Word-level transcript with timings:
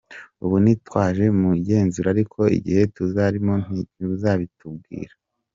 Ubu 0.43 0.55
ntitwaje 0.63 1.25
mu 1.39 1.49
igenzura 1.59 2.07
ariko 2.15 2.39
igihe 2.57 2.81
tuzarizamo 2.95 3.53
ntimuzabitubwira. 3.95 5.13